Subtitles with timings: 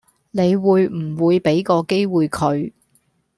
[0.31, 2.71] 你會唔會比個機會佢